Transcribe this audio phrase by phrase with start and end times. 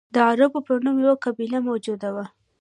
[0.13, 2.25] د عربو په نوم یوه قبیله موجوده وه.